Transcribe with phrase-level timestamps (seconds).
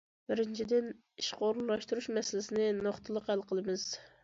[0.31, 0.87] بىرىنچىدىن،
[1.23, 3.89] ئىشقا ئورۇنلاشتۇرۇش مەسىلىسىنى نۇقتىلىق ھەل قىلىمىز.